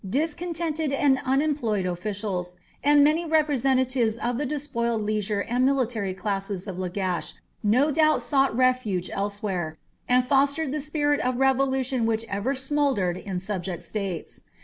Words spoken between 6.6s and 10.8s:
of Lagash, no doubt sought refuge elsewhere, and fostered